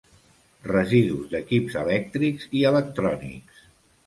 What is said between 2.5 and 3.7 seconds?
i electrònics.